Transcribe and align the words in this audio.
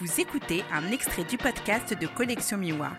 Vous 0.00 0.20
écoutez 0.20 0.62
un 0.70 0.92
extrait 0.92 1.24
du 1.24 1.36
podcast 1.36 1.92
de 1.92 2.06
Collection 2.06 2.56
Miwa. 2.56 2.92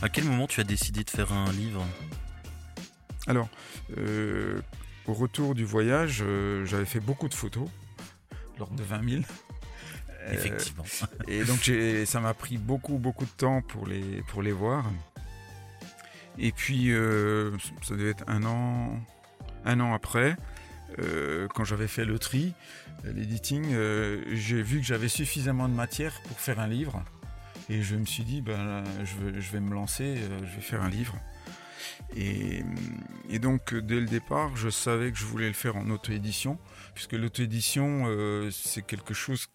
À 0.00 0.08
quel 0.10 0.22
moment 0.26 0.46
tu 0.46 0.60
as 0.60 0.64
décidé 0.64 1.02
de 1.02 1.10
faire 1.10 1.32
un 1.32 1.50
livre 1.50 1.84
Alors, 3.26 3.48
euh, 3.98 4.60
au 5.06 5.12
retour 5.12 5.56
du 5.56 5.64
voyage, 5.64 6.22
euh, 6.24 6.64
j'avais 6.66 6.84
fait 6.84 7.00
beaucoup 7.00 7.28
de 7.28 7.34
photos, 7.34 7.68
l'ordre 8.60 8.76
de 8.76 8.84
20 8.84 9.10
000. 9.10 9.22
Effectivement. 10.30 10.84
Et 11.26 11.42
donc 11.42 11.68
ça 12.06 12.20
m'a 12.20 12.32
pris 12.32 12.58
beaucoup 12.58 12.98
beaucoup 12.98 13.24
de 13.24 13.30
temps 13.30 13.60
pour 13.60 13.88
les, 13.88 14.22
pour 14.28 14.40
les 14.40 14.52
voir. 14.52 14.84
Et 16.38 16.52
puis 16.52 16.92
euh, 16.92 17.56
ça 17.82 17.94
devait 17.94 18.10
être 18.10 18.24
un 18.26 18.44
an, 18.44 18.98
un 19.64 19.80
an 19.80 19.94
après, 19.94 20.36
quand 21.54 21.64
j'avais 21.64 21.88
fait 21.88 22.04
le 22.04 22.20
tri, 22.20 22.52
l'editing, 23.04 23.64
j'ai 24.32 24.62
vu 24.62 24.78
que 24.78 24.86
j'avais 24.86 25.08
suffisamment 25.08 25.68
de 25.68 25.74
matière 25.74 26.12
pour 26.28 26.38
faire 26.38 26.60
un 26.60 26.68
livre. 26.68 27.02
Et 27.68 27.82
je 27.82 27.96
me 27.96 28.04
suis 28.04 28.22
dit, 28.22 28.42
ben, 28.42 28.84
je, 29.02 29.50
vais, 29.50 29.60
me 29.60 29.74
lancer, 29.74 30.16
je 30.16 30.54
vais 30.54 30.60
faire 30.60 30.82
un 30.82 30.88
livre. 30.88 31.16
Et, 32.16 32.62
donc, 33.40 33.74
dès 33.74 33.98
le 33.98 34.06
départ, 34.06 34.56
je 34.56 34.68
savais 34.68 35.10
que 35.10 35.18
je 35.18 35.24
voulais 35.24 35.48
le 35.48 35.54
faire 35.54 35.76
en 35.76 35.90
auto-édition, 35.90 36.58
puisque 36.94 37.14
l'auto-édition, 37.14 38.08
c'est 38.52 38.86
quelque 38.86 39.14
chose 39.14 39.48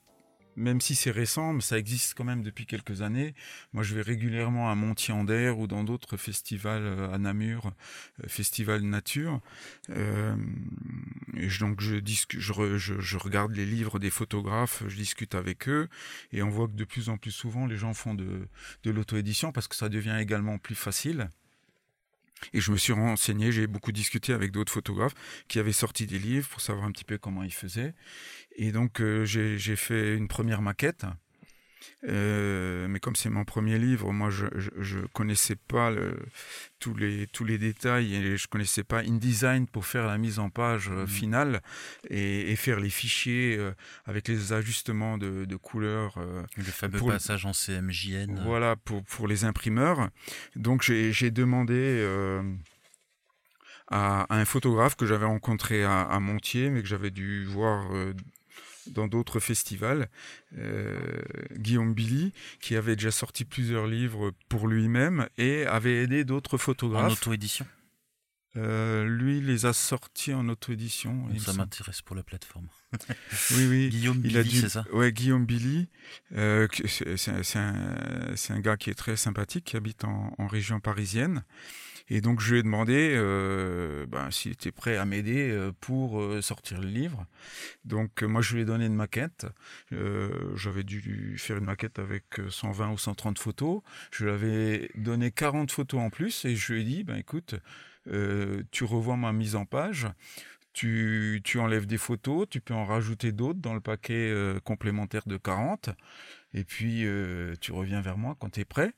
même 0.60 0.82
si 0.82 0.94
c'est 0.94 1.12
récent, 1.12 1.54
mais 1.54 1.62
ça 1.62 1.80
existe 1.80 2.14
quand 2.14 2.26
même 2.26 2.44
depuis 2.44 2.66
quelques 2.66 3.02
années. 3.02 3.34
Moi, 3.74 3.84
je 3.84 3.96
vais 3.96 4.02
régulièrement 4.02 4.70
à 4.70 4.76
Montier-en-Der 4.76 5.58
ou 5.58 5.68
dans 5.68 5.84
d'autres 5.84 6.18
festivals 6.18 6.84
euh, 6.84 7.12
à 7.12 7.18
Namur, 7.18 7.72
euh, 8.24 8.28
festival 8.28 8.82
nature. 8.82 9.42
Euh, 9.90 10.36
et 11.36 11.48
donc, 11.60 11.82
je, 11.82 11.96
je, 12.06 12.78
je, 12.78 13.18
regarde 13.18 13.54
les 13.54 13.66
livres 13.66 14.00
des 14.00 14.10
photographes, 14.10 14.84
je 14.88 14.96
discute 14.96 15.34
avec 15.34 15.70
eux, 15.70 15.88
et 16.32 16.44
on 16.44 16.50
voit 16.50 16.68
que 16.68 16.74
de 16.74 16.84
plus 16.84 17.10
en 17.10 17.18
plus 17.18 17.32
souvent, 17.32 17.66
les 17.66 17.78
gens 17.78 17.94
font 17.94 18.14
de, 18.14 18.48
de 18.84 18.92
l'auto-édition 18.92 19.52
parce 19.52 19.68
que 19.68 19.76
ça 19.76 19.90
devient 19.90 20.18
également 20.20 20.58
plus 20.58 20.76
facile. 20.76 21.30
Et 22.54 22.62
je 22.62 22.72
me 22.72 22.78
suis 22.78 22.94
renseigné, 22.94 23.52
j'ai 23.52 23.68
beaucoup 23.68 23.92
discuté 23.92 24.34
avec 24.34 24.52
d'autres 24.52 24.72
photographes 24.72 25.16
qui 25.48 25.60
avaient 25.60 25.72
sorti 25.72 26.06
des 26.06 26.20
livres 26.20 26.48
pour 26.50 26.62
savoir 26.62 26.86
un 26.86 26.92
petit 26.92 27.06
peu 27.06 27.18
comment 27.18 27.44
ils 27.44 27.54
faisaient. 27.54 27.94
Et 28.56 28.72
donc 28.72 29.02
euh, 29.02 29.26
j'ai 29.26 29.76
fait 29.76 30.16
une 30.16 30.28
première 30.28 30.62
maquette. 30.62 31.06
Euh, 32.08 32.88
mais 32.88 33.00
comme 33.00 33.16
c'est 33.16 33.30
mon 33.30 33.44
premier 33.44 33.78
livre, 33.78 34.12
moi 34.14 34.30
je, 34.30 34.46
je, 34.56 35.00
connaissais 35.14 35.56
pas 35.56 35.92
tous 36.80 36.96
les 36.96 37.28
tous 37.28 37.44
les 37.44 37.58
détails 37.58 38.16
et 38.16 38.38
je 38.38 38.48
connaissais 38.48 38.84
pas 38.84 39.00
InDesign 39.00 39.68
pour 39.68 39.86
faire 39.86 40.08
la 40.08 40.18
mise 40.18 40.40
en 40.40 40.50
page 40.50 40.90
euh, 40.90 41.04
mmh. 41.04 41.08
finale 41.08 41.62
et, 42.10 42.56
faire 42.56 42.80
les 42.80 42.90
fichiers 42.90 43.60
avec 44.06 44.28
les 44.28 44.54
ajustements 44.54 45.18
de, 45.18 45.46
de 45.46 45.56
couleurs. 45.56 46.16
le 46.58 46.64
fameux 46.64 47.00
passage 47.00 47.46
en 47.46 47.54
CMJN. 47.54 48.42
Voilà 48.44 48.76
pour 48.76 49.04
pour 49.04 49.28
les 49.28 49.44
imprimeurs. 49.44 50.10
Donc 50.56 50.84
j'ai 50.84 51.32
demandé 51.32 52.06
à, 53.88 54.26
un 54.30 54.46
photographe 54.46 54.96
que 54.96 55.06
j'avais 55.06 55.26
rencontré 55.26 55.84
à, 55.84 56.02
à, 56.02 56.20
Montier, 56.20 56.70
mais 56.70 56.82
que 56.82 56.88
j'avais 56.88 57.12
dû 57.12 57.46
voir 57.46 57.88
dans 58.90 59.08
d'autres 59.08 59.40
festivals, 59.40 60.10
euh, 60.58 61.00
Guillaume 61.56 61.94
Billy, 61.94 62.34
qui 62.62 62.76
avait 62.76 62.96
déjà 62.96 63.12
sorti 63.12 63.46
plusieurs 63.46 63.88
livres 63.88 64.32
pour 64.48 64.68
lui-même 64.68 65.28
et 65.38 65.66
avait 65.66 66.04
aidé 66.04 66.24
d'autres 66.24 66.58
photographes. 66.58 67.12
En 67.12 67.14
auto-édition 67.14 67.66
euh, 68.58 69.06
lui 69.06 69.42
les 69.42 69.68
a 69.68 69.74
sortis 69.74 70.34
en 70.34 70.50
auto-édition. 70.50 71.28
Ça 71.38 71.54
m'intéresse 71.54 72.02
pour 72.02 72.16
la 72.16 72.24
plateforme. 72.24 72.68
oui, 73.52 73.68
oui. 73.70 73.90
Guillaume 73.90 74.18
Billy, 74.18 74.60
c'est 74.62 74.70
ça 74.70 74.86
Ouais, 74.92 75.12
Guillaume 75.12 75.46
Billy. 75.46 75.88
Euh, 76.36 76.68
c'est 76.88 77.58
un, 77.60 78.34
un, 78.50 78.60
gars 78.60 78.76
qui 78.76 78.90
est 78.90 78.96
très 78.96 79.16
sympathique, 79.18 79.66
qui 79.66 79.78
habite 79.78 80.04
en, 80.04 80.34
en 80.38 80.48
région 80.48 80.80
parisienne. 80.80 81.44
Et 82.10 82.22
donc 82.22 82.40
je 82.40 82.54
lui 82.54 82.60
ai 82.60 82.64
demandé 82.64 83.14
euh, 83.16 84.06
ben, 84.08 84.32
s'il 84.32 84.52
était 84.52 84.72
prêt 84.72 84.98
à 84.98 85.06
m'aider 85.06 85.52
euh, 85.52 85.72
pour 85.80 86.20
euh, 86.20 86.42
sortir 86.42 86.82
le 86.82 86.88
livre. 86.88 87.26
Donc 87.86 88.24
moi 88.24 88.42
je 88.42 88.56
lui 88.56 88.62
ai 88.64 88.66
donné 88.66 88.86
une 88.86 88.96
maquette. 88.96 89.46
J'avais 90.56 90.84
dû 90.84 91.36
faire 91.38 91.58
une 91.58 91.66
maquette 91.66 92.00
avec 92.00 92.24
120 92.50 92.92
ou 92.92 92.98
130 92.98 93.38
photos. 93.38 93.82
Je 94.12 94.26
lui 94.26 94.32
avais 94.32 94.90
donné 94.96 95.32
40 95.32 95.72
photos 95.72 96.00
en 96.00 96.10
plus 96.10 96.46
et 96.46 96.56
je 96.56 96.74
lui 96.74 96.82
ai 96.82 96.84
dit, 96.84 97.04
ben 97.04 97.16
écoute, 97.16 97.56
tu 98.72 98.84
revois 98.84 99.18
ma 99.18 99.32
mise 99.32 99.56
en 99.56 99.66
page. 99.66 100.08
Tu, 100.72 101.42
tu, 101.44 101.60
enlèves 101.60 101.88
des 101.88 101.98
photos, 101.98 102.48
tu 102.48 102.62
peux 102.62 102.76
en 102.76 102.86
rajouter 102.86 103.32
d'autres 103.32 103.60
dans 103.60 103.74
le 103.74 103.82
paquet 103.82 104.34
complémentaire 104.64 105.24
de 105.26 105.36
40, 105.36 105.90
et 106.54 106.64
puis 106.64 107.06
tu 107.60 107.72
reviens 107.72 108.02
vers 108.02 108.18
moi 108.18 108.36
quand 108.40 108.52
tu 108.52 108.62
es 108.62 108.66
prêt. 108.66 108.94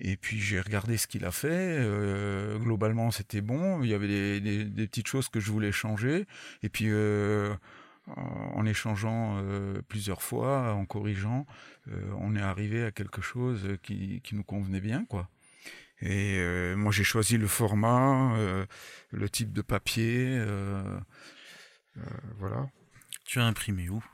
Et 0.00 0.16
puis 0.16 0.38
j'ai 0.40 0.60
regardé 0.60 0.96
ce 0.96 1.06
qu'il 1.06 1.24
a 1.24 1.30
fait. 1.30 1.48
Euh, 1.50 2.58
globalement, 2.58 3.10
c'était 3.10 3.40
bon. 3.40 3.82
Il 3.82 3.88
y 3.88 3.94
avait 3.94 4.40
des, 4.40 4.86
petites 4.86 5.08
choses 5.08 5.28
que 5.28 5.40
je 5.40 5.50
voulais 5.50 5.72
changer. 5.72 6.26
Et 6.62 6.68
puis 6.68 6.86
euh, 6.88 7.54
en 8.16 8.64
échangeant 8.66 9.38
euh, 9.38 9.80
plusieurs 9.88 10.22
fois, 10.22 10.74
en 10.74 10.84
corrigeant, 10.84 11.46
on 12.18 12.34
est 12.34 12.42
arrivé 12.42 12.84
à 12.84 12.90
quelque 12.90 13.22
chose 13.22 13.78
qui, 13.82 14.20
qui 14.22 14.34
nous 14.34 14.44
convenait 14.44 14.80
bien, 14.80 15.04
quoi. 15.04 15.28
Et 16.02 16.74
moi, 16.76 16.92
j'ai 16.92 17.04
choisi 17.04 17.38
le 17.38 17.46
format, 17.46 18.36
le 19.12 19.30
type 19.30 19.52
de 19.52 19.62
papier, 19.62 20.38
voilà. 22.38 22.68
Tu 23.24 23.40
as 23.40 23.44
imprimé 23.44 23.88
où? 23.88 24.04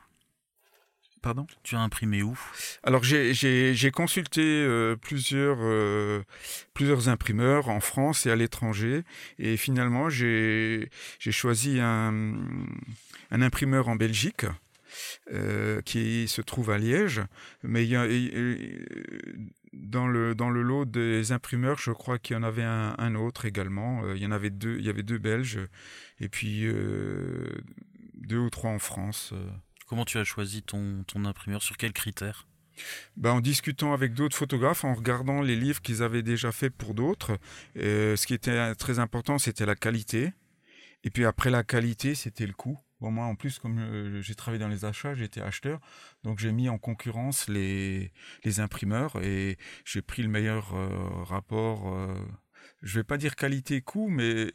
Pardon? 1.23 1.47
Tu 1.63 1.77
as 1.77 1.79
imprimé 1.79 2.21
où? 2.21 2.37
Alors 2.83 3.01
j'ai 3.01 3.91
consulté 3.93 4.41
euh, 4.41 4.97
plusieurs, 4.97 5.59
euh, 5.61 6.21
plusieurs 6.73 7.07
imprimeurs 7.07 7.69
en 7.69 7.79
France 7.79 8.25
et 8.25 8.29
à 8.29 8.35
l'étranger 8.35 9.03
et 9.39 9.55
finalement 9.55 10.09
j'ai 10.09 10.89
choisi 11.19 11.79
un, 11.79 12.13
un, 13.31 13.41
imprimeur 13.41 13.87
en 13.87 13.95
Belgique 13.95 14.45
euh, 15.31 15.81
qui 15.83 16.27
se 16.27 16.41
trouve 16.41 16.71
à 16.71 16.77
Liège, 16.77 17.21
mais 17.63 17.85
il 17.85 17.89
y 17.89 17.95
a, 17.95 18.05
dans 19.71 20.07
le 20.07 20.35
dans 20.35 20.49
le 20.49 20.61
lot 20.61 20.83
des 20.83 21.31
imprimeurs, 21.31 21.79
je 21.79 21.91
crois 21.91 22.19
qu'il 22.19 22.35
y 22.35 22.37
en 22.37 22.43
avait 22.43 22.63
un, 22.63 22.95
un, 22.97 23.15
autre 23.15 23.45
également. 23.45 24.13
Il 24.13 24.21
y 24.21 24.25
en 24.25 24.31
avait 24.31 24.49
deux, 24.49 24.75
il 24.77 24.85
y 24.85 24.89
avait 24.89 25.03
deux 25.03 25.19
Belges 25.19 25.61
et 26.19 26.27
puis 26.27 26.67
deux 28.13 28.39
ou 28.39 28.49
trois 28.49 28.71
en 28.71 28.79
France. 28.79 29.33
Comment 29.93 30.05
tu 30.05 30.17
as 30.17 30.23
choisi 30.23 30.63
ton, 30.63 31.05
imprimeur 31.23 31.61
Sur 31.61 31.77
quels 31.77 31.93
critères 31.93 32.47
ben, 33.15 33.33
en 33.33 33.41
discutant 33.41 33.93
avec 33.93 34.15
d'autres 34.15 34.35
photographes, 34.35 34.83
en 34.83 34.95
regardant 34.95 35.43
les 35.43 35.55
livres 35.55 35.83
qu'ils 35.83 36.01
avaient 36.01 36.23
déjà 36.23 36.51
fait 36.51 36.71
pour 36.71 36.95
d'autres, 36.95 37.37
euh, 37.77 38.15
ce 38.15 38.25
qui 38.25 38.33
était 38.33 38.73
très 38.73 38.97
important, 38.97 39.37
c'était 39.37 39.67
la 39.67 39.75
qualité. 39.75 40.33
Et 41.03 41.11
puis 41.11 41.25
après 41.25 41.51
la 41.51 41.61
qualité, 41.63 42.15
c'était 42.15 42.47
le 42.47 42.53
coût. 42.53 42.79
Moi, 43.01 43.23
en 43.23 43.35
plus, 43.35 43.59
comme 43.59 43.77
euh, 43.77 44.19
j'ai 44.23 44.33
travaillé 44.33 44.59
dans 44.59 44.67
les 44.67 44.83
achats, 44.83 45.13
j'étais 45.13 45.41
acheteur, 45.41 45.79
donc 46.23 46.39
j'ai 46.39 46.51
mis 46.51 46.69
en 46.69 46.79
concurrence 46.79 47.47
les, 47.47 48.11
les 48.43 48.59
imprimeurs 48.61 49.21
et 49.21 49.59
j'ai 49.85 50.01
pris 50.01 50.23
le 50.23 50.29
meilleur 50.29 50.73
euh, 50.73 51.23
rapport 51.23 51.95
je 52.83 52.99
vais 52.99 53.03
pas 53.03 53.17
dire 53.17 53.35
qualité-coût, 53.35 54.09
mais 54.09 54.53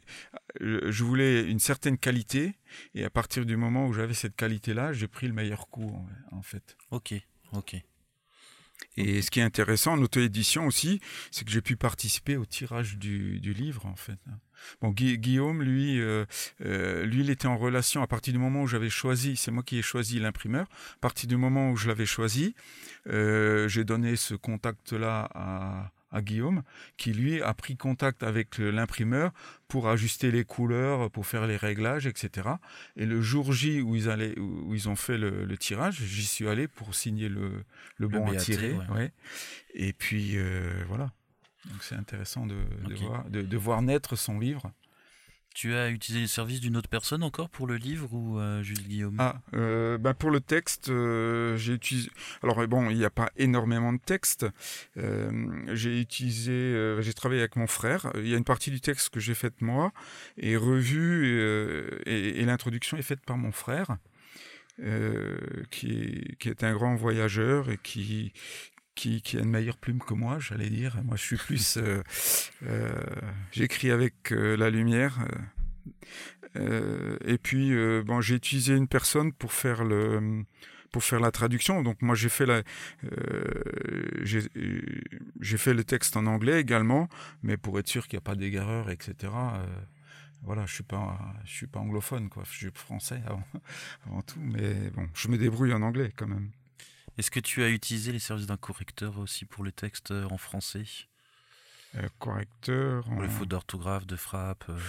euh, 0.61 0.91
je 0.91 1.03
voulais 1.03 1.43
une 1.43 1.59
certaine 1.59 1.97
qualité. 1.97 2.55
Et 2.93 3.03
à 3.03 3.09
partir 3.09 3.45
du 3.45 3.57
moment 3.57 3.87
où 3.87 3.93
j'avais 3.93 4.13
cette 4.13 4.35
qualité-là, 4.35 4.93
j'ai 4.93 5.07
pris 5.07 5.27
le 5.27 5.33
meilleur 5.33 5.67
coût, 5.69 5.91
en 6.31 6.41
fait. 6.41 6.77
Ok, 6.91 7.15
ok. 7.53 7.75
Et 8.95 9.21
ce 9.21 9.31
qui 9.31 9.39
est 9.39 9.43
intéressant 9.43 9.93
en 9.93 10.01
auto-édition 10.01 10.67
aussi, 10.67 11.01
c'est 11.31 11.43
que 11.43 11.51
j'ai 11.51 11.61
pu 11.61 11.75
participer 11.75 12.37
au 12.37 12.45
tirage 12.45 12.97
du, 12.97 13.39
livre, 13.53 13.85
en 13.85 13.95
fait. 13.95 14.19
Bon, 14.81 14.89
Guillaume, 14.91 15.63
lui, 15.63 15.99
euh, 15.99 16.25
euh, 16.61 17.05
lui, 17.05 17.21
il 17.21 17.29
était 17.29 17.47
en 17.47 17.57
relation 17.57 18.01
à 18.01 18.07
partir 18.07 18.33
du 18.33 18.39
moment 18.39 18.63
où 18.63 18.67
j'avais 18.67 18.89
choisi, 18.89 19.35
c'est 19.35 19.51
moi 19.51 19.63
qui 19.63 19.79
ai 19.79 19.81
choisi 19.81 20.19
l'imprimeur, 20.19 20.67
à 20.95 20.99
partir 21.01 21.27
du 21.27 21.37
moment 21.37 21.71
où 21.71 21.77
je 21.77 21.87
l'avais 21.87 22.05
choisi, 22.05 22.55
j'ai 23.05 23.83
donné 23.83 24.15
ce 24.15 24.35
contact-là 24.35 25.29
à, 25.33 25.91
à 26.11 26.21
Guillaume, 26.21 26.63
qui 26.97 27.13
lui 27.13 27.41
a 27.41 27.53
pris 27.53 27.77
contact 27.77 28.23
avec 28.23 28.57
l'imprimeur 28.57 29.31
pour 29.67 29.89
ajuster 29.89 30.31
les 30.31 30.43
couleurs, 30.43 31.11
pour 31.11 31.25
faire 31.25 31.45
les 31.47 31.57
réglages, 31.57 32.07
etc. 32.07 32.49
Et 32.95 33.05
le 33.05 33.21
jour 33.21 33.53
J 33.53 33.81
où 33.81 33.95
ils, 33.95 34.09
allaient, 34.09 34.37
où 34.39 34.73
ils 34.73 34.89
ont 34.89 34.95
fait 34.95 35.17
le, 35.17 35.57
tirage, 35.57 36.01
j'y 36.03 36.25
suis 36.25 36.47
allé 36.47 36.67
pour 36.67 36.95
signer 36.95 37.29
le, 37.29 37.63
le 37.97 38.07
bon 38.07 38.27
à 38.27 38.35
tirer. 38.35 38.73
Ouais. 38.93 39.11
Et 39.73 39.93
puis 39.93 40.33
euh, 40.35 40.83
voilà. 40.87 41.11
Donc 41.65 41.83
c'est 41.83 41.95
intéressant 41.95 42.45
de, 42.45 42.55
de, 42.87 42.95
voir, 42.95 43.29
de, 43.29 43.57
voir 43.57 43.81
naître 43.81 44.15
son 44.15 44.39
livre. 44.39 44.71
Tu 45.59 45.75
as 45.75 45.89
utilisé 45.89 46.21
les 46.21 46.27
services 46.29 46.61
d'une 46.61 46.77
autre 46.77 46.87
personne 46.87 47.21
encore 47.21 47.49
pour 47.49 47.67
le 47.67 47.75
livre 47.75 48.13
ou 48.13 48.39
euh, 48.39 48.63
juste 48.63 48.87
Guillaume? 48.87 49.17
Ah, 49.19 49.41
euh, 49.53 49.97
bah, 49.97 50.13
pour 50.13 50.31
le 50.31 50.39
texte, 50.39 50.87
euh, 50.87 51.57
j'ai 51.57 51.73
utilisé. 51.73 52.09
Alors 52.41 52.65
bon, 52.65 52.89
il 52.89 52.95
n'y 52.95 53.03
a 53.03 53.09
pas 53.09 53.29
énormément 53.35 53.91
de 53.91 53.99
texte. 53.99 54.45
j'ai 54.95 55.99
utilisé, 55.99 56.95
j'ai 57.01 57.13
travaillé 57.13 57.41
avec 57.41 57.57
mon 57.57 57.67
frère. 57.67 58.09
Il 58.15 58.29
y 58.29 58.35
a 58.35 58.37
une 58.37 58.45
partie 58.45 58.71
du 58.71 58.79
texte 58.79 59.09
que 59.09 59.19
j'ai 59.19 59.33
faite 59.33 59.61
moi 59.61 59.91
et 60.37 60.55
revue 60.55 61.27
et, 62.05 62.45
l'introduction 62.45 62.95
est 62.95 63.01
faite 63.01 63.25
par 63.25 63.35
mon 63.35 63.51
frère. 63.51 63.97
qui, 64.77 65.91
est, 65.91 66.35
qui 66.37 66.47
est 66.47 66.63
un 66.63 66.71
grand 66.71 66.95
voyageur 66.95 67.69
et 67.69 67.77
qui, 67.83 68.31
qui, 68.99 69.37
a 69.37 69.39
une 69.39 69.49
meilleure 69.49 69.77
plume 69.77 69.99
que 69.99 70.13
moi, 70.13 70.39
j'allais 70.39 70.69
dire. 70.69 70.97
Moi, 71.03 71.15
je 71.15 71.23
suis 71.23 71.37
plus. 71.37 71.77
Euh, 71.77 72.03
euh, 72.63 72.91
J'écris 73.51 73.91
avec 73.91 74.31
euh, 74.31 74.57
la 74.57 74.69
lumière. 74.69 75.19
Euh, 76.55 77.17
et 77.23 77.37
puis, 77.37 77.73
bon, 78.03 78.21
j'ai 78.21 78.35
utilisé 78.35 78.75
une 78.75 78.87
personne 78.87 79.33
pour 79.33 79.53
faire 79.53 79.83
le 79.83 80.43
pour 80.91 81.03
faire 81.03 81.19
la 81.19 81.29
traduction. 81.29 81.83
Donc 81.83 82.01
moi 82.01 82.15
j'ai 82.15 82.29
fait 82.29 82.47
la 82.47 82.63
j'ai 84.19 85.57
fait 85.57 85.75
le 85.75 85.83
texte 85.83 86.17
en 86.17 86.25
anglais 86.25 86.59
également, 86.59 87.07
mais 87.43 87.57
pour 87.57 87.77
être 87.77 87.87
sûr 87.87 88.07
qu'il 88.07 88.17
n'y 88.17 88.23
a 88.23 88.27
pas 88.27 88.35
d'égareur, 88.35 88.89
etc. 88.89 89.31
voilà, 90.41 90.65
je 90.65 90.73
suis 90.73 90.83
pas 90.83 91.19
je 91.45 91.51
suis 91.51 91.67
pas 91.67 91.79
anglophone 91.79 92.29
quoi, 92.29 92.41
je 92.51 92.57
suis 92.57 92.71
français 92.73 93.21
avant, 93.27 93.43
avant 94.07 94.23
tout, 94.23 94.39
mais 94.41 94.89
bon, 94.95 95.07
je 95.13 95.27
me 95.27 95.37
débrouille 95.37 95.73
en 95.73 95.83
anglais 95.83 96.11
quand 96.15 96.27
même. 96.27 96.49
Est-ce 97.19 97.31
que 97.31 97.41
tu 97.41 97.61
as 97.63 97.69
utilisé 97.69 98.13
les 98.13 98.19
services 98.19 98.47
d'un 98.47 98.55
correcteur 98.55 99.19
aussi 99.19 99.43
pour 99.43 99.65
les 99.65 99.73
textes 99.73 100.11
euh, 100.11 100.25
en 100.29 100.37
français? 100.37 100.85
Euh, 101.95 102.07
correcteur. 102.17 103.03
Pour 103.03 103.21
les 103.21 103.27
fautes 103.27 103.49
d'orthographe, 103.49 104.07
de 104.07 104.15
frappe 104.15 104.63
euh? 104.69 104.79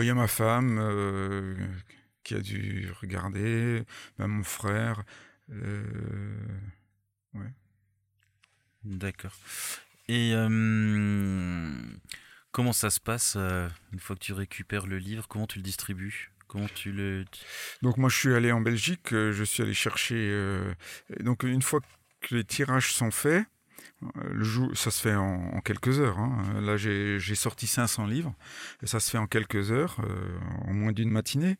Il 0.00 0.06
y 0.06 0.10
a 0.10 0.14
ma 0.14 0.28
femme 0.28 0.78
qui 2.22 2.36
a 2.36 2.40
dû 2.40 2.88
regarder, 3.00 3.84
même 4.20 4.30
mon 4.30 4.44
frère. 4.44 5.02
ouais. 5.48 7.52
D'accord. 8.84 9.34
Et 10.06 10.34
comment 12.52 12.72
ça 12.72 12.90
se 12.90 13.00
passe 13.00 13.34
une 13.34 13.98
fois 13.98 14.14
que 14.14 14.20
tu 14.20 14.32
récupères 14.32 14.86
le 14.86 14.98
livre 14.98 15.26
Comment 15.26 15.48
tu 15.48 15.58
le 15.58 15.64
distribues? 15.64 16.31
Donc 17.82 17.96
moi 17.96 18.08
je 18.08 18.16
suis 18.16 18.34
allé 18.34 18.52
en 18.52 18.60
Belgique, 18.60 19.12
euh, 19.12 19.32
je 19.32 19.44
suis 19.44 19.62
allé 19.62 19.74
chercher... 19.74 20.16
Euh, 20.18 20.72
donc 21.20 21.42
une 21.42 21.62
fois 21.62 21.80
que 22.20 22.34
les 22.34 22.44
tirages 22.44 22.92
sont 22.92 23.10
faits, 23.10 23.44
euh, 24.02 24.06
le 24.32 24.44
jour, 24.44 24.76
ça 24.76 24.90
se 24.90 25.00
fait 25.00 25.14
en, 25.14 25.60
quelques 25.60 26.00
heures. 26.00 26.18
Hein. 26.18 26.60
Là, 26.60 26.76
j'ai 26.76 27.34
sorti 27.34 27.66
500 27.66 28.06
livres. 28.06 28.34
Et 28.82 28.86
ça 28.86 29.00
se 29.00 29.10
fait 29.10 29.18
en 29.18 29.26
quelques 29.26 29.70
heures, 29.70 29.96
en 30.66 30.72
moins 30.72 30.92
d'une 30.92 31.10
matinée. 31.10 31.56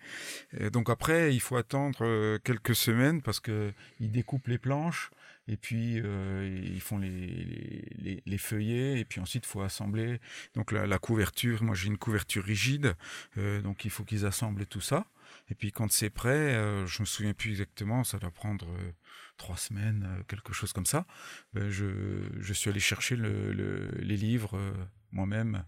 Et 0.59 0.71
donc 0.71 0.91
après, 0.91 1.35
il 1.35 1.41
faut 1.41 1.57
attendre 1.57 2.39
quelques 2.39 2.75
semaines 2.75 3.23
parce 3.23 3.41
qu'ils 3.41 3.73
découpent 4.01 4.49
les 4.49 4.59
planches. 4.59 5.11
Et 5.49 5.57
puis, 5.57 6.01
euh, 6.01 6.61
ils 6.63 6.81
font 6.81 6.99
les, 6.99 7.85
les, 7.99 8.23
les, 8.25 8.39
feuillets, 8.39 9.01
et 9.01 9.05
puis 9.05 9.21
ensuite, 9.21 9.45
il 9.45 9.49
faut 9.49 9.63
assembler. 9.63 10.21
Donc, 10.55 10.71
la, 10.73 10.99
couverture, 10.99 11.63
moi 11.63 11.75
j'ai 11.75 11.89
une 11.89 11.99
couverture 11.99 12.45
rigide, 12.45 12.95
euh, 13.39 13.61
donc 13.61 13.85
il 13.85 13.91
faut 13.91 14.05
qu'ils 14.05 14.25
assemblent 14.25 14.67
tout 14.67 14.81
ça. 14.81 15.07
Et 15.51 15.55
puis, 15.55 15.73
quand 15.73 15.91
c'est 15.91 16.11
prêt, 16.11 16.55
euh, 16.55 16.87
je 16.87 17.03
me 17.03 17.07
souviens 17.07 17.35
plus 17.35 17.51
exactement, 17.51 18.05
ça 18.05 18.19
doit 18.19 18.31
prendre 18.31 18.69
euh, 18.69 18.93
trois 19.37 19.57
semaines, 19.57 20.07
quelque 20.29 20.53
chose 20.53 20.73
comme 20.73 20.87
ça. 20.87 21.07
Ben, 21.55 21.71
je, 21.71 21.87
je 22.39 22.53
suis 22.53 22.71
allé 22.71 22.81
chercher 22.81 23.17
le, 23.17 23.53
le, 23.53 23.89
les 23.99 24.17
livres 24.17 24.57
moi-même 25.11 25.65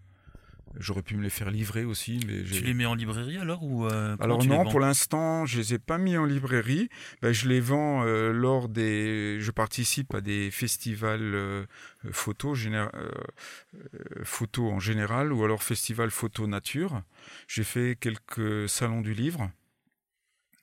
J'aurais 0.79 1.01
pu 1.01 1.15
me 1.15 1.23
les 1.23 1.29
faire 1.29 1.51
livrer 1.51 1.85
aussi, 1.85 2.19
mais 2.27 2.43
tu 2.43 2.63
les 2.63 2.73
mets 2.73 2.85
en 2.85 2.95
librairie 2.95 3.37
alors 3.37 3.63
ou 3.63 3.85
euh, 3.85 4.15
Alors 4.19 4.43
non, 4.45 4.65
pour 4.65 4.79
l'instant, 4.79 5.45
je 5.45 5.57
les 5.57 5.73
ai 5.75 5.79
pas 5.79 5.97
mis 5.97 6.17
en 6.17 6.25
librairie. 6.25 6.89
Ben, 7.21 7.31
je 7.31 7.47
les 7.47 7.59
vends 7.59 8.03
euh, 8.03 8.31
lors 8.31 8.69
des. 8.69 9.37
Je 9.39 9.51
participe 9.51 10.13
à 10.13 10.21
des 10.21 10.51
festivals 10.51 11.35
euh, 11.35 11.65
photo, 12.11 12.55
photo 14.23 14.69
en 14.69 14.79
général, 14.79 15.33
ou 15.33 15.43
alors 15.43 15.63
festival 15.63 16.11
photo 16.11 16.47
nature. 16.47 17.01
J'ai 17.47 17.63
fait 17.63 17.97
quelques 17.99 18.69
salons 18.69 19.01
du 19.01 19.13
livre. 19.13 19.49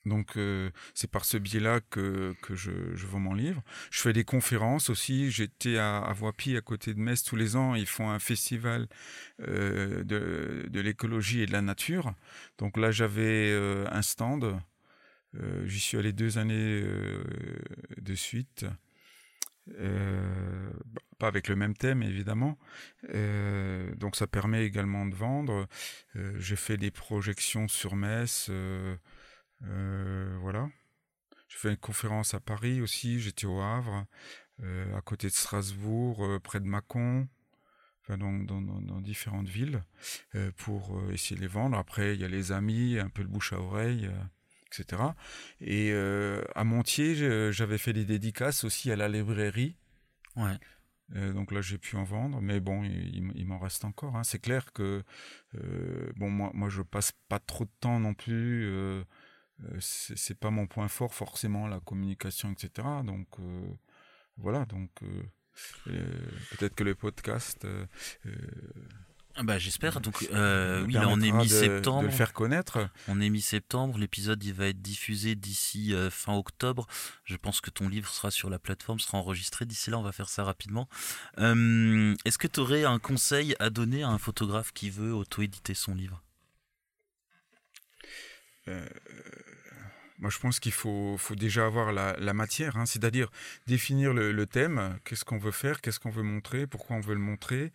Donc 0.04 0.36
euh, 0.36 0.70
c'est 0.94 1.10
par 1.10 1.24
ce 1.24 1.36
biais-là 1.36 1.80
que, 1.80 2.34
je, 2.50 2.72
je, 2.94 3.06
vends 3.06 3.20
mon 3.20 3.34
livre. 3.34 3.62
Je 3.90 4.00
fais 4.00 4.12
des 4.12 4.24
conférences 4.24 4.90
aussi. 4.90 5.30
J'étais 5.30 5.78
à, 5.78 5.98
à 5.98 6.12
Voipy, 6.12 6.56
à 6.56 6.60
côté 6.60 6.92
de 6.94 6.98
Metz, 6.98 7.22
tous 7.22 7.36
les 7.36 7.54
ans. 7.56 7.74
Ils 7.74 7.86
font 7.86 8.10
un 8.10 8.18
festival 8.18 8.88
euh, 9.42 10.02
de, 10.04 10.80
l'écologie 10.80 11.42
et 11.42 11.46
de 11.46 11.52
la 11.52 11.62
nature. 11.62 12.14
Donc 12.58 12.76
là, 12.76 12.90
j'avais 12.90 13.50
euh, 13.52 13.86
un 13.90 14.02
stand. 14.02 14.60
J'y 15.64 15.80
suis 15.80 15.96
allé 15.96 16.12
deux 16.12 16.36
années 16.36 16.84
de 17.96 18.14
suite. 18.14 18.66
pas 21.18 21.26
avec 21.26 21.48
le 21.48 21.56
même 21.56 21.74
thème 21.74 22.02
évidemment. 22.02 22.58
donc 23.96 24.14
ça 24.16 24.26
permet 24.26 24.66
également 24.66 25.06
de 25.06 25.14
vendre. 25.14 25.66
J'ai 26.36 26.56
fait 26.56 26.76
des 26.76 26.90
projections 26.90 27.66
sur 27.66 27.96
Metz. 27.96 28.50
Euh, 29.64 30.36
voilà. 30.40 30.68
J'ai 31.48 31.58
fait 31.58 31.70
une 31.70 31.76
conférence 31.76 32.34
à 32.34 32.40
Paris 32.40 32.80
aussi, 32.80 33.20
j'étais 33.20 33.46
au 33.46 33.60
Havre, 33.60 34.06
euh, 34.62 34.96
à 34.96 35.00
côté 35.02 35.28
de 35.28 35.32
Strasbourg, 35.32 36.24
euh, 36.24 36.38
près 36.38 36.60
de 36.60 36.66
Mâcon, 36.66 37.28
enfin, 38.02 38.16
dans, 38.16 38.32
dans, 38.32 38.60
dans, 38.60 39.00
différentes 39.00 39.48
villes, 39.48 39.82
pour 40.56 41.00
essayer 41.10 41.36
de 41.36 41.42
les 41.42 41.46
vendre. 41.46 41.76
Après, 41.76 42.14
il 42.14 42.20
y 42.20 42.24
a 42.24 42.28
les 42.28 42.52
amis, 42.52 42.98
un 42.98 43.10
peu 43.10 43.22
le 43.22 43.28
bouche 43.28 43.52
à 43.52 43.60
oreille, 43.60 44.10
etc. 44.66 45.02
Et 45.60 45.92
à 45.92 46.64
Montier, 46.64 47.52
j'avais 47.52 47.78
fait 47.78 47.92
des 47.92 48.04
dédicaces 48.04 48.64
aussi 48.64 48.90
à 48.90 48.96
la 48.96 49.08
librairie. 49.08 49.76
Ouais. 50.36 50.58
donc 51.32 51.52
là, 51.52 51.60
j'ai 51.60 51.76
pu 51.76 51.96
en 51.96 52.04
vendre, 52.04 52.40
mais 52.40 52.60
bon, 52.60 52.82
il, 52.82 53.32
il 53.34 53.46
m'en 53.46 53.58
reste 53.58 53.84
encore. 53.84 54.16
Hein. 54.16 54.24
C'est 54.24 54.40
clair 54.40 54.72
que 54.72 55.04
bon, 56.16 56.30
moi, 56.30 56.50
moi, 56.54 56.70
je 56.70 56.82
passe 56.82 57.12
pas 57.28 57.38
trop 57.38 57.64
de 57.64 57.72
temps 57.80 58.00
non 58.00 58.14
plus 58.14 59.04
c'est 59.80 60.38
pas 60.38 60.50
mon 60.50 60.66
point 60.66 60.88
fort 60.88 61.14
forcément 61.14 61.66
la 61.66 61.80
communication 61.80 62.50
etc 62.52 62.88
donc 63.04 63.26
euh, 63.38 63.68
voilà 64.36 64.64
donc 64.66 64.90
euh, 65.02 65.22
peut-être 66.50 66.74
que 66.74 66.84
le 66.84 66.94
podcast 66.94 67.66
ah 69.34 69.44
bah, 69.44 69.58
j'espère. 69.58 70.02
Donc, 70.02 70.28
euh, 70.30 70.84
oui, 70.84 70.92
là, 70.92 71.08
on 71.08 71.18
est 71.22 71.32
mi-septembre. 71.32 72.02
De, 72.02 72.06
le 72.08 72.12
faire 72.12 72.34
connaître. 72.34 72.90
On 73.08 73.18
est 73.18 73.30
mi-septembre. 73.30 73.96
L'épisode, 73.96 74.44
il 74.44 74.52
va 74.52 74.66
être 74.66 74.82
diffusé 74.82 75.34
d'ici 75.34 75.94
fin 76.10 76.34
octobre. 76.34 76.86
Je 77.24 77.36
pense 77.36 77.62
que 77.62 77.70
ton 77.70 77.88
livre 77.88 78.10
sera 78.10 78.30
sur 78.30 78.50
la 78.50 78.58
plateforme, 78.58 78.98
sera 78.98 79.16
enregistré. 79.16 79.64
D'ici 79.64 79.88
là, 79.88 79.98
on 79.98 80.02
va 80.02 80.12
faire 80.12 80.28
ça 80.28 80.44
rapidement. 80.44 80.86
Est-ce 81.38 82.36
que 82.36 82.46
tu 82.46 82.60
aurais 82.60 82.84
un 82.84 82.98
conseil 82.98 83.56
à 83.58 83.70
donner 83.70 84.02
à 84.02 84.08
un 84.08 84.18
photographe 84.18 84.72
qui 84.72 84.90
veut 84.90 85.14
auto-éditer 85.14 85.72
son 85.72 85.94
livre? 85.94 86.22
Moi, 88.66 90.30
je 90.30 90.38
pense 90.38 90.60
qu'il 90.60 90.72
faut, 90.72 91.18
déjà 91.30 91.66
avoir 91.66 91.92
la, 91.92 92.32
matière, 92.32 92.76
hein, 92.76 92.86
c'est-à-dire 92.86 93.30
définir 93.66 94.14
le, 94.14 94.46
thème, 94.46 94.98
qu'est-ce 95.04 95.24
qu'on 95.24 95.38
veut 95.38 95.50
faire, 95.50 95.80
qu'est-ce 95.80 95.98
qu'on 95.98 96.10
veut 96.10 96.22
montrer, 96.22 96.66
pourquoi 96.66 96.96
on 96.96 97.00
veut 97.00 97.14
le 97.14 97.20
montrer, 97.20 97.72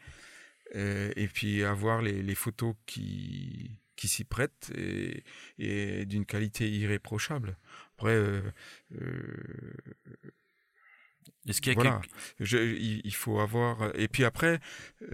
et, 0.74 1.12
et 1.15 1.27
puis 1.27 1.63
avoir 1.63 2.01
les, 2.01 2.36
photos 2.36 2.75
qui, 2.86 3.79
s'y 3.98 4.24
prêtent 4.24 4.72
et, 5.58 6.06
d'une 6.06 6.25
qualité 6.25 6.70
irréprochable. 6.70 7.58
Après, 7.98 8.15
euh, 8.15 8.41
euh, 9.01 9.44
est-ce 11.48 11.62
qu'il 11.62 11.74
y 11.74 11.75
a 11.75 11.82
voilà. 11.82 12.01
il, 12.39 13.13
faut 13.13 13.39
avoir. 13.39 13.92
Et 13.96 14.08
puis 14.08 14.24
après, 14.25 14.60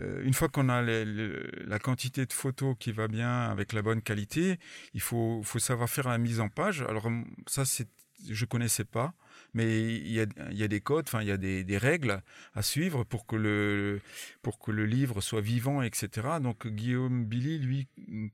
euh, 0.01 0.23
une 0.23 0.33
fois 0.33 0.49
qu'on 0.49 0.69
a 0.69 0.81
les, 0.81 1.05
les, 1.05 1.29
la 1.65 1.79
quantité 1.79 2.25
de 2.25 2.33
photos 2.33 2.75
qui 2.79 2.91
va 2.91 3.07
bien 3.07 3.43
avec 3.49 3.73
la 3.73 3.81
bonne 3.81 4.01
qualité, 4.01 4.59
il 4.93 5.01
faut, 5.01 5.41
faut 5.43 5.59
savoir 5.59 5.89
faire 5.89 6.07
la 6.07 6.17
mise 6.17 6.39
en 6.39 6.49
page. 6.49 6.81
Alors 6.81 7.09
ça, 7.47 7.65
c'est, 7.65 7.87
je 8.29 8.45
connaissais 8.45 8.85
pas, 8.85 9.13
mais 9.53 9.95
il 9.95 10.11
y 10.11 10.21
a, 10.21 10.25
il 10.51 10.57
y 10.57 10.63
a 10.63 10.67
des 10.67 10.81
codes, 10.81 11.05
enfin 11.07 11.21
il 11.21 11.27
y 11.27 11.31
a 11.31 11.37
des, 11.37 11.63
des, 11.63 11.77
règles 11.77 12.21
à 12.53 12.61
suivre 12.61 13.03
pour 13.03 13.25
que 13.25 13.35
le 13.35 14.01
pour 14.41 14.59
que 14.59 14.71
le 14.71 14.85
livre 14.85 15.21
soit 15.21 15.41
vivant, 15.41 15.81
etc. 15.81 16.27
Donc 16.41 16.67
Guillaume 16.67 17.25
Billy, 17.25 17.59
lui, 17.59 17.87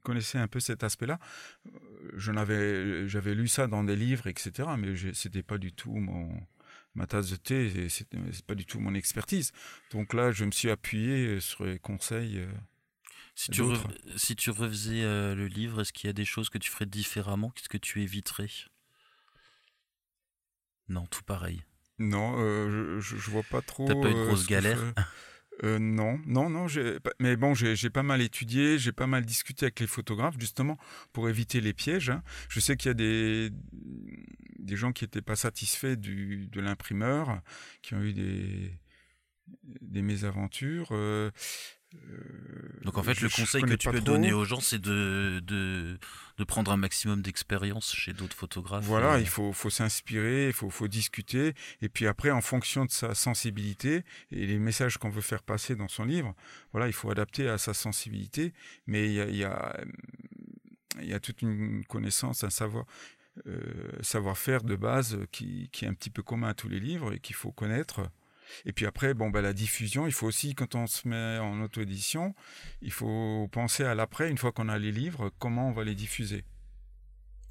connaissait 0.04 0.38
un 0.38 0.48
peu 0.48 0.60
cet 0.60 0.84
aspect-là. 0.84 1.20
Je 2.16 2.32
n'avais, 2.32 3.08
j'avais 3.08 3.36
lu 3.36 3.48
ça 3.48 3.68
dans 3.68 3.84
des 3.84 3.96
livres, 3.96 4.28
etc. 4.28 4.70
Mais 4.78 4.94
c'était 5.14 5.44
pas 5.44 5.58
du 5.58 5.74
tout 5.74 5.94
mon 5.94 6.30
ma 6.96 7.08
tasse 7.08 7.30
de 7.30 7.36
thé, 7.36 7.90
c'est 7.90 8.08
pas 8.46 8.56
du 8.56 8.66
tout 8.66 8.80
mon 8.80 8.94
expertise. 8.94 9.52
Donc 9.92 10.14
là, 10.14 10.32
je 10.32 10.46
me 10.46 10.52
suis 10.52 10.70
appuyé 10.70 11.40
sur 11.40 11.66
les 11.66 11.80
conseils. 11.80 12.40
Euh, 12.40 12.52
si 13.36 13.52
tu, 13.52 13.64
si 14.18 14.36
tu 14.36 14.50
refaisais 14.50 15.04
euh, 15.04 15.36
le 15.36 15.48
livre, 15.48 15.82
est-ce 15.82 15.94
qu'il 15.94 16.08
y 16.08 16.10
a 16.10 16.14
des 16.14 16.26
choses 16.26 16.50
que 16.50 16.58
tu 16.58 16.70
ferais 16.70 16.86
différemment? 16.86 17.52
Qu'est-ce 17.52 17.70
que 17.70 17.78
tu 17.78 18.02
éviterais? 18.02 18.50
Non, 20.90 21.06
tout 21.06 21.24
pareil. 21.24 21.64
Non, 22.00 22.36
euh, 22.40 23.00
je, 23.00 23.18
je, 23.18 23.30
vois 23.30 23.44
pas 23.44 23.62
trop. 23.62 23.86
T'as 23.86 23.96
pas 23.96 24.10
eu 24.10 24.14
de 24.14 24.26
grosses 24.26 24.48
galères? 24.48 24.94
Euh, 25.64 25.80
non, 25.80 26.20
non, 26.26 26.50
non. 26.50 26.68
Mais 27.20 27.36
bon, 27.36 27.54
j'ai 27.54 27.90
pas 27.90 28.04
mal 28.04 28.22
étudié, 28.22 28.78
j'ai 28.78 28.92
pas 28.92 29.08
mal 29.08 29.26
discuté 29.26 29.66
avec 29.66 29.80
les 29.80 29.88
photographes, 29.88 30.36
justement, 30.40 30.78
pour 31.14 31.30
éviter 31.30 31.62
les 31.62 31.74
pièges. 31.74 32.10
Hein. 32.10 32.24
Je 32.50 32.60
sais 32.60 32.78
qu'il 32.78 32.90
y 32.90 32.92
a 32.92 32.94
des, 32.94 33.52
gens 34.76 34.92
qui 34.92 35.04
n'étaient 35.04 35.22
pas 35.22 35.36
satisfaits 35.36 35.96
de 35.96 36.60
l'imprimeur, 36.60 37.42
qui 37.82 37.96
ont 37.96 38.02
eu 38.02 38.14
des, 38.14 40.02
mésaventures. 40.02 40.90
Euh, 40.92 41.32
Donc 42.84 42.98
en 42.98 43.04
fait, 43.04 43.20
le 43.22 43.30
conseil 43.30 43.64
que 43.64 43.74
tu 43.74 43.90
peux 43.90 44.02
donner 44.02 44.32
aux 44.32 44.46
gens, 44.46 44.60
c'est 44.60 44.80
de, 44.80 45.42
de, 45.46 45.98
de, 46.38 46.44
prendre 46.44 46.72
un 46.72 46.78
maximum 46.78 47.22
d'expérience 47.22 47.94
chez 47.94 48.14
d'autres 48.14 48.36
photographes. 48.36 48.86
Voilà, 48.86 49.20
il 49.20 49.28
faut, 49.28 49.54
faut 49.54 49.70
s'inspirer, 49.70 50.48
il 50.48 50.54
faut, 50.54 50.70
faut, 50.70 50.88
discuter, 50.88 51.54
et 51.82 51.90
puis 51.90 52.08
après, 52.08 52.32
en 52.32 52.42
fonction 52.42 52.86
de 52.86 52.92
sa 52.92 53.16
sensibilité 53.16 54.04
et 54.32 54.46
les 54.46 54.60
messages 54.60 54.98
qu'on 54.98 55.10
veut 55.10 55.22
faire 55.22 55.44
passer 55.44 55.76
dans 55.76 55.88
son 55.88 56.06
livre, 56.06 56.36
voilà, 56.72 56.88
il 56.88 56.94
faut 56.94 57.10
adapter 57.12 57.50
à 57.50 57.58
sa 57.58 57.74
sensibilité, 57.74 58.54
mais 58.88 59.08
il 59.08 59.14
y 59.14 59.22
a, 59.22 59.28
il 59.28 59.36
y 59.36 59.44
a, 59.44 59.78
il 61.02 61.08
y 61.08 61.14
a 61.14 61.20
toute 61.20 61.42
une 61.42 61.84
connaissance, 61.86 62.44
un 62.44 62.50
savoir, 62.50 62.86
euh, 63.48 63.62
savoir-faire 64.02 64.64
de 64.64 64.76
base 64.76 65.18
qui, 65.32 65.70
qui, 65.72 65.86
est 65.86 65.88
un 65.88 65.94
petit 65.94 66.10
peu 66.10 66.24
commun 66.24 66.50
à 66.50 66.54
tous 66.54 66.70
les 66.70 66.80
livres 66.80 67.14
et 67.14 67.20
qu'il 67.20 67.36
faut 67.36 67.52
connaître 67.52 68.10
et 68.66 68.74
puis 68.74 68.86
après, 68.86 69.14
bon, 69.14 69.30
bah, 69.30 69.42
la 69.42 69.54
diffusion, 69.54 70.08
il 70.08 70.14
faut 70.14 70.28
aussi, 70.28 70.56
quand 70.56 70.76
on 70.76 70.88
se 70.88 71.08
met 71.08 71.38
en 71.40 71.62
auto-édition, 71.62 72.36
il 72.82 72.92
faut 72.92 73.48
penser 73.52 73.84
à 73.84 73.96
l'après, 73.96 74.30
une 74.30 74.38
fois 74.38 74.52
qu'on 74.52 74.70
a 74.70 74.78
les 74.78 74.92
livres, 74.92 75.32
comment 75.40 75.70
on 75.70 75.72
va 75.72 75.84
les 75.84 75.96
diffuser. 75.96 76.44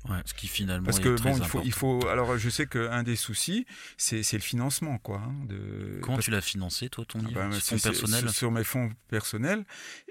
Ouais, 0.08 0.18
ce 0.24 0.32
qui 0.32 0.46
finalement 0.46 0.84
Parce 0.84 1.00
que 1.00 1.20
bon, 1.20 1.36
il 1.36 1.44
faut, 1.44 1.60
il 1.64 1.72
faut, 1.72 2.06
Alors, 2.06 2.38
je 2.38 2.48
sais 2.48 2.66
qu'un 2.66 3.02
des 3.02 3.16
soucis, 3.16 3.66
c'est 3.96 4.32
le 4.32 4.38
financement, 4.38 4.98
quoi. 4.98 5.18
Hein, 5.18 5.34
de... 5.48 5.98
Comment 6.02 6.18
tu 6.18 6.30
l'as 6.30 6.40
financé, 6.40 6.88
toi, 6.88 7.04
ton 7.06 7.18
ah 7.18 7.28
livre 7.28 7.48
bah, 7.48 7.60
sur, 7.60 7.80
personnel 7.80 8.30
sur 8.30 8.50
mes 8.52 8.64
fonds 8.64 8.90
personnels. 9.08 9.64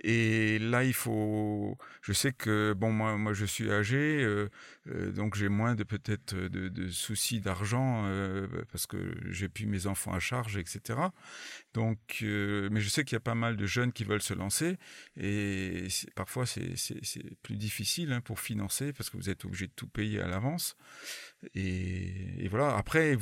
Et 0.03 0.59
là, 0.59 0.83
il 0.83 0.93
faut. 0.93 1.77
Je 2.01 2.13
sais 2.13 2.33
que 2.33 2.73
bon, 2.73 2.91
moi, 2.91 3.17
moi, 3.17 3.33
je 3.33 3.45
suis 3.45 3.71
âgé, 3.71 4.23
euh, 4.23 4.49
euh, 4.89 5.11
donc 5.11 5.35
j'ai 5.35 5.49
moins 5.49 5.73
de 5.73 5.83
peut-être 5.83 6.35
de, 6.35 6.67
de, 6.67 6.89
soucis 6.89 7.39
d'argent 7.39 8.03
euh, 8.05 8.47
parce 8.71 8.87
que 8.87 9.15
j'ai 9.29 9.47
plus 9.47 9.65
mes 9.65 9.87
enfants 9.87 10.13
à 10.13 10.19
charge, 10.19 10.57
etc. 10.57 10.99
Donc, 11.73 11.99
mais 12.21 12.81
je 12.81 12.89
sais 12.89 13.03
qu'il 13.03 13.15
y 13.15 13.17
a 13.17 13.21
pas 13.21 13.35
mal 13.35 13.55
de 13.55 13.65
jeunes 13.67 13.91
qui 13.91 14.03
veulent 14.03 14.21
se 14.21 14.33
lancer 14.33 14.77
et 15.15 15.87
parfois 16.15 16.45
c'est 16.47 16.73
plus 17.43 17.55
difficile 17.55 18.13
hein, 18.13 18.21
pour 18.21 18.39
financer 18.39 18.93
parce 18.93 19.09
que 19.09 19.17
vous 19.17 19.29
êtes 19.29 19.45
obligé 19.45 19.67
de 19.67 19.73
tout 19.75 19.87
payer 19.87 20.19
à 20.21 20.27
l'avance. 20.27 20.75
Et, 21.53 22.47
voilà. 22.49 22.75
Après, 22.77 23.15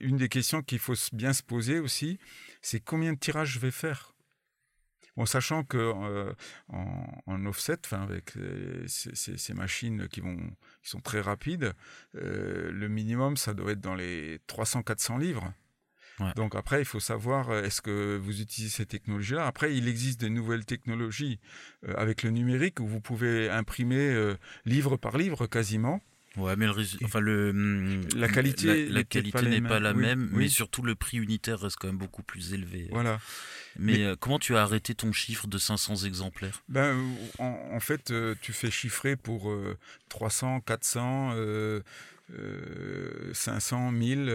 une 0.00 0.16
des 0.16 0.28
questions 0.28 0.62
qu'il 0.62 0.78
faut 0.78 0.94
bien 1.12 1.32
se 1.32 1.42
poser 1.42 1.78
aussi, 1.78 2.18
c'est 2.60 2.80
combien 2.80 3.12
de 3.12 3.18
tirages 3.18 3.52
je 3.52 3.58
vais 3.60 3.70
faire? 3.70 4.14
Bon, 5.16 5.26
sachant 5.26 5.62
que 5.62 5.76
euh, 5.76 6.32
offset, 7.46 7.76
avec 7.92 8.32
ces, 8.86 9.54
machines 9.54 10.08
qui 10.08 10.22
qui 10.22 10.90
sont 10.90 11.00
très 11.00 11.20
rapides, 11.20 11.74
euh, 12.14 12.70
le 12.72 12.88
minimum, 12.88 13.36
ça 13.36 13.52
doit 13.52 13.72
être 13.72 13.80
dans 13.80 13.94
les 13.94 14.38
300-400 14.48 15.20
livres. 15.20 15.52
Donc 16.36 16.54
après, 16.54 16.80
il 16.80 16.84
faut 16.84 17.00
savoir, 17.00 17.50
euh, 17.50 17.62
est-ce 17.62 17.80
que 17.82 18.16
vous 18.16 18.40
utilisez 18.40 18.70
ces 18.70 18.86
technologies-là? 18.86 19.46
Après, 19.46 19.74
il 19.76 19.88
existe 19.88 20.20
de 20.20 20.28
nouvelles 20.28 20.64
technologies 20.64 21.38
euh, 21.88 21.94
avec 21.96 22.22
le 22.22 22.30
numérique 22.30 22.80
où 22.80 22.86
vous 22.86 23.00
pouvez 23.00 23.48
imprimer 23.48 23.96
euh, 23.96 24.36
livre 24.64 24.96
par 24.96 25.16
livre 25.16 25.46
quasiment. 25.46 26.00
Ouais, 26.38 26.56
mais 26.56 26.66
le, 26.66 26.72
enfin 27.04 27.20
le, 27.20 27.50
hum, 27.50 28.00
la 28.16 28.26
qualité, 28.26 28.88
la, 28.88 29.04
qualité 29.04 29.42
n'est 29.42 29.60
pas 29.60 29.80
la 29.80 29.92
même, 29.92 30.30
mais 30.32 30.48
surtout 30.48 30.82
le 30.82 30.94
prix 30.94 31.18
unitaire 31.18 31.60
reste 31.60 31.76
quand 31.76 31.88
même 31.88 31.98
beaucoup 31.98 32.22
plus 32.22 32.54
élevé. 32.54 32.88
Voilà. 32.90 33.20
Mais, 33.78 34.14
comment 34.18 34.38
tu 34.38 34.56
as 34.56 34.62
arrêté 34.62 34.94
ton 34.94 35.12
chiffre 35.12 35.46
de 35.46 35.58
500 35.58 36.06
exemplaires? 36.06 36.62
Ben, 36.70 36.98
en, 37.38 37.80
fait, 37.80 38.14
tu 38.40 38.54
fais 38.54 38.70
chiffrer 38.70 39.16
pour 39.16 39.54
300, 40.08 40.60
400. 40.60 41.34
500, 43.32 43.92
1000, 43.92 44.28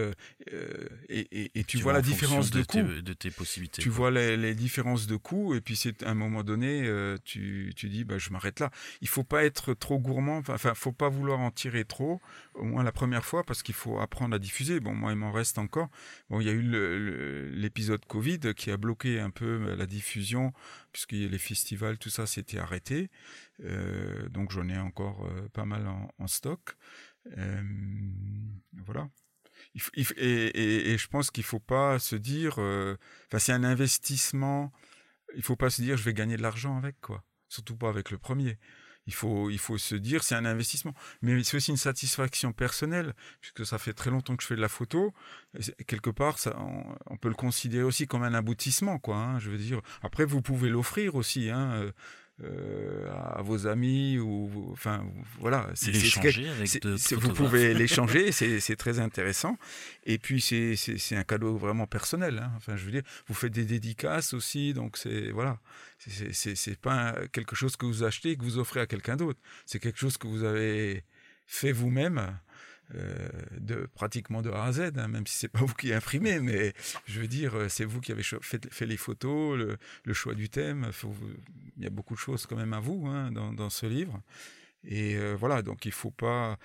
euh, 0.52 0.88
et, 1.08 1.50
et, 1.58 1.64
tu, 1.64 1.78
vois 1.78 1.92
la 1.92 2.02
différence 2.02 2.50
de, 2.50 2.62
coût. 2.62 2.82
de 2.82 3.12
tes 3.12 3.30
possibilités. 3.30 3.82
Tu 3.82 3.88
vois 3.88 4.10
les, 4.10 4.54
différences 4.54 5.06
de 5.06 5.16
coût, 5.16 5.54
et 5.54 5.60
puis 5.60 5.76
c'est 5.76 6.02
à 6.02 6.10
un 6.10 6.14
moment 6.14 6.42
donné, 6.42 6.82
euh, 6.84 7.16
tu, 7.24 7.72
tu 7.76 7.88
dis, 7.88 8.04
bah, 8.04 8.18
je 8.18 8.30
m'arrête 8.30 8.60
là. 8.60 8.70
Il 9.00 9.08
faut 9.08 9.24
pas 9.24 9.44
être 9.44 9.74
trop 9.74 9.98
gourmand, 9.98 10.38
enfin, 10.38 10.74
faut 10.74 10.92
pas 10.92 11.08
vouloir 11.08 11.40
en 11.40 11.50
tirer 11.50 11.84
trop, 11.84 12.20
au 12.54 12.64
moins 12.64 12.82
la 12.82 12.92
première 12.92 13.24
fois, 13.24 13.44
parce 13.44 13.62
qu'il 13.62 13.74
faut 13.74 13.98
apprendre 14.00 14.34
à 14.34 14.38
diffuser. 14.38 14.80
Bon, 14.80 14.94
moi, 14.94 15.12
il 15.12 15.16
m'en 15.16 15.32
reste 15.32 15.58
encore. 15.58 15.88
Bon, 16.30 16.40
il 16.40 16.46
y 16.46 16.50
a 16.50 16.52
eu 16.52 17.50
l'épisode 17.52 18.04
Covid 18.06 18.54
qui 18.56 18.70
a 18.70 18.76
bloqué 18.76 19.20
un 19.20 19.30
peu 19.30 19.74
la 19.74 19.86
diffusion, 19.86 20.52
puisque 20.92 21.12
les 21.12 21.38
festivals, 21.38 21.98
tout 21.98 22.10
ça, 22.10 22.26
s'était 22.26 22.58
arrêté. 22.58 23.10
Euh, 23.64 24.28
donc, 24.28 24.52
j'en 24.52 24.68
ai 24.68 24.78
encore 24.78 25.28
pas 25.52 25.64
mal 25.64 25.86
en 26.18 26.26
stock. 26.26 26.76
Euh, 27.36 27.62
voilà. 28.84 29.08
Et, 29.74 30.98
je 30.98 31.06
pense 31.08 31.30
qu'il 31.30 31.42
ne 31.42 31.46
faut 31.46 31.60
pas 31.60 31.98
se 31.98 32.16
dire, 32.16 32.56
euh, 32.58 32.96
enfin 33.26 33.38
c'est 33.38 33.52
un 33.52 33.64
investissement, 33.64 34.72
il 35.34 35.38
ne 35.38 35.42
faut 35.42 35.56
pas 35.56 35.70
se 35.70 35.82
dire 35.82 35.96
je 35.96 36.04
vais 36.04 36.14
gagner 36.14 36.36
de 36.36 36.42
l'argent 36.42 36.76
avec 36.76 37.00
quoi, 37.00 37.24
surtout 37.48 37.76
pas 37.76 37.88
avec 37.88 38.10
le 38.10 38.18
premier. 38.18 38.58
Il 39.06 39.14
faut, 39.14 39.48
il 39.48 39.58
faut 39.58 39.78
se 39.78 39.94
dire 39.94 40.22
c'est 40.22 40.34
un 40.34 40.44
investissement, 40.44 40.94
mais 41.22 41.42
c'est 41.42 41.56
aussi 41.56 41.70
une 41.70 41.78
satisfaction 41.78 42.52
personnelle 42.52 43.14
puisque 43.40 43.64
ça 43.64 43.78
fait 43.78 43.94
très 43.94 44.10
longtemps 44.10 44.36
que 44.36 44.42
je 44.42 44.48
fais 44.48 44.56
de 44.56 44.60
la 44.60 44.68
photo. 44.68 45.14
quelque 45.86 46.10
part, 46.10 46.38
ça, 46.38 46.58
on, 47.06 47.16
peut 47.16 47.28
le 47.28 47.34
considérer 47.34 47.84
aussi 47.84 48.06
comme 48.06 48.22
un 48.22 48.34
aboutissement 48.34 48.98
quoi. 48.98 49.16
Hein, 49.16 49.38
je 49.38 49.50
veux 49.50 49.56
dire. 49.56 49.80
Après, 50.02 50.26
vous 50.26 50.42
pouvez 50.42 50.68
l'offrir 50.68 51.14
aussi. 51.14 51.48
Hein, 51.48 51.90
euh, 52.44 53.10
à 53.34 53.42
vos 53.42 53.66
amis 53.66 54.18
ou 54.18 54.68
enfin 54.70 55.04
voilà 55.40 55.68
c'est 55.74 55.90
l'échanger 55.90 56.48
avec 56.48 56.86
vous 57.16 57.32
pouvez 57.32 57.74
l'échanger 57.82 58.30
c'est 58.32 58.76
très 58.76 59.00
intéressant. 59.00 59.58
Et 60.06 60.18
puis 60.18 60.40
c'est 60.40 61.16
un 61.16 61.24
cadeau 61.24 61.56
vraiment 61.56 61.86
personnel 61.86 62.38
hein. 62.38 62.52
enfin 62.56 62.76
je 62.76 62.84
veux 62.84 62.92
dire 62.92 63.02
vous 63.26 63.34
faites 63.34 63.52
des 63.52 63.64
dédicaces 63.64 64.34
aussi 64.34 64.72
donc 64.72 64.96
c'est 64.96 65.30
voilà. 65.30 65.58
C'est 65.98 66.78
pas 66.78 67.16
quelque 67.32 67.56
chose 67.56 67.76
que 67.76 67.84
vous 67.84 68.04
achetez 68.04 68.30
et 68.30 68.36
que 68.36 68.44
vous 68.44 68.58
offrez 68.58 68.80
à 68.80 68.86
quelqu'un 68.86 69.16
d'autre. 69.16 69.40
C'est 69.66 69.80
quelque 69.80 69.98
chose 69.98 70.16
que 70.16 70.28
vous 70.28 70.44
avez 70.44 71.02
fait 71.46 71.72
vous-même 71.72 72.38
euh, 72.94 73.28
de 73.60 73.86
pratiquement 73.94 74.40
de 74.40 74.50
A 74.50 74.64
à 74.64 74.72
Z, 74.72 74.92
hein, 74.96 75.08
même 75.08 75.26
si 75.26 75.36
c'est 75.36 75.48
pas 75.48 75.58
vous 75.64 75.74
qui 75.74 75.92
imprimez, 75.92 76.40
mais 76.40 76.72
je 77.06 77.20
veux 77.20 77.28
dire, 77.28 77.54
euh, 77.54 77.68
c'est 77.68 77.84
vous 77.84 78.00
qui 78.00 78.12
avez 78.12 78.22
fait, 78.22 78.86
les 78.86 78.96
photos, 78.96 79.58
le, 80.04 80.14
choix 80.14 80.34
du 80.34 80.48
thème. 80.48 80.90
il 81.76 81.84
y 81.84 81.86
a 81.86 81.90
beaucoup 81.90 82.14
de 82.14 82.18
choses 82.18 82.46
quand 82.46 82.56
même 82.56 82.72
à 82.72 82.80
vous 82.80 83.06
hein, 83.06 83.30
dans, 83.30 83.70
ce 83.70 83.86
livre. 83.86 84.22
Et 84.84 85.16
euh, 85.16 85.36
voilà, 85.38 85.60
donc 85.60 85.84
il 85.84 85.92
faut 85.92 86.10
pas 86.10 86.58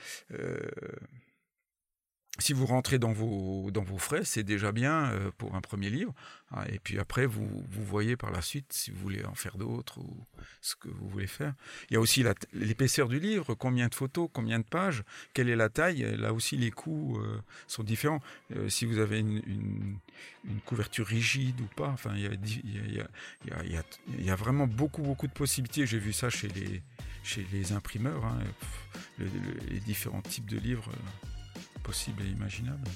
si 2.39 2.53
vous 2.53 2.65
rentrez 2.65 2.97
dans 2.97 3.13
vos, 3.13 3.69
dans 3.69 3.83
vos 3.83 3.99
frais, 3.99 4.25
c'est 4.25 4.43
déjà 4.43 4.71
bien 4.71 5.11
euh, 5.11 5.29
pour 5.37 5.53
un 5.55 5.61
premier 5.61 5.91
livre. 5.91 6.13
Ah, 6.49 6.65
et 6.67 6.79
puis 6.79 6.97
après, 6.97 7.27
vous, 7.27 7.47
vous 7.69 7.85
voyez 7.85 8.17
par 8.17 8.31
la 8.31 8.41
suite 8.41 8.73
si 8.73 8.89
vous 8.89 8.97
voulez 8.97 9.23
en 9.23 9.35
faire 9.35 9.55
d'autres 9.55 9.99
ou 9.99 10.25
ce 10.59 10.75
que 10.75 10.87
vous 10.87 11.07
voulez 11.07 11.27
faire. 11.27 11.53
Il 11.89 11.93
y 11.93 11.97
a 11.97 11.99
aussi 11.99 12.25
l'épaisseur 12.53 13.07
du 13.07 13.19
livre, 13.19 13.53
combien 13.53 13.87
de 13.87 13.93
photos, 13.93 14.29
combien 14.33 14.57
de 14.57 14.63
pages, 14.63 15.03
quelle 15.35 15.47
est 15.47 15.55
la 15.55 15.69
taille. 15.69 16.17
Là 16.17 16.33
aussi, 16.33 16.57
les 16.57 16.71
coûts 16.71 17.19
euh, 17.19 17.39
sont 17.67 17.83
différents. 17.83 18.21
Euh, 18.55 18.67
si 18.67 18.85
vous 18.85 18.97
avez 18.97 19.19
une, 19.19 19.99
une, 20.43 20.59
couverture 20.65 21.05
rigide 21.05 21.61
ou 21.61 21.67
pas, 21.75 21.89
enfin, 21.89 22.13
il 22.15 22.21
y 22.23 22.27
a, 22.27 22.31
il 22.33 22.95
y 22.95 22.99
a, 22.99 23.83
il 24.17 24.25
y 24.25 24.29
a, 24.31 24.35
vraiment 24.35 24.65
beaucoup, 24.65 25.03
beaucoup 25.03 25.27
de 25.27 25.33
possibilités. 25.33 25.85
J'ai 25.85 25.99
vu 25.99 26.13
ça 26.13 26.31
chez 26.31 26.47
les, 26.47 26.81
chez 27.23 27.45
les 27.51 27.73
imprimeurs, 27.73 28.25
hein, 28.25 28.39
les 29.19 29.79
différents 29.81 30.21
types 30.21 30.49
de 30.49 30.57
livres 30.57 30.89
possible 31.83 32.23
et 32.23 32.29
imaginable. 32.29 32.87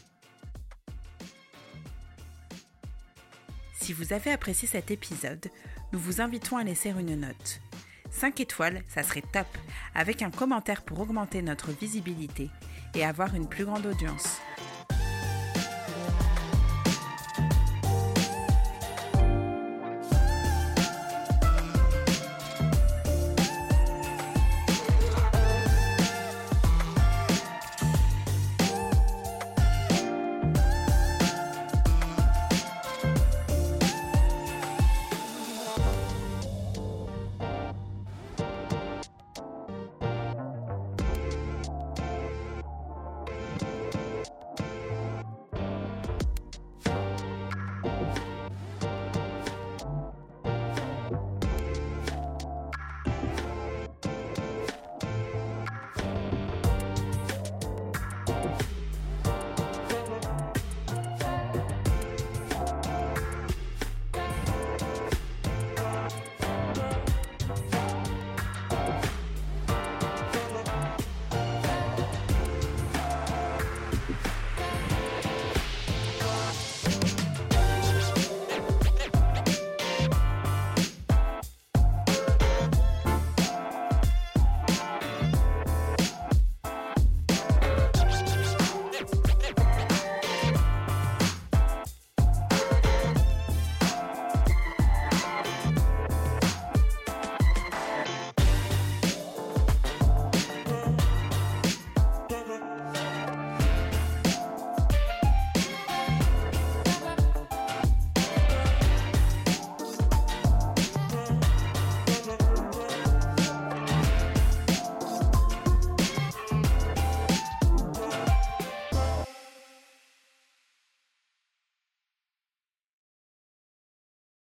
Si 3.80 3.94
vous 3.94 4.12
avez 4.14 4.32
apprécié 4.32 4.68
cet 4.68 4.92
épisode, 4.92 5.48
nous 5.94 6.00
vous 6.00 6.20
invitons 6.22 6.58
à 6.58 6.64
laisser 6.64 6.90
une 6.90 7.20
note. 7.20 7.62
5 8.10 8.40
étoiles, 8.40 8.84
ça 8.88 9.04
serait 9.04 9.24
top, 9.32 9.48
avec 9.94 10.22
un 10.22 10.32
commentaire 10.32 10.82
pour 10.82 11.00
augmenter 11.00 11.42
notre 11.42 11.72
visibilité 11.72 12.50
et 12.96 13.06
avoir 13.06 13.36
une 13.36 13.48
plus 13.48 13.66
grande 13.66 13.86
audience. 13.86 14.40